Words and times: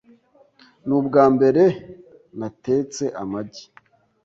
Nubwambere 0.85 1.63
natetse 2.39 3.03
amagi. 3.21 3.63